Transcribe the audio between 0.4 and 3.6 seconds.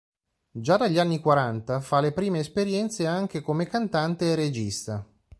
Già dagli anni quaranta fa le prime esperienze anche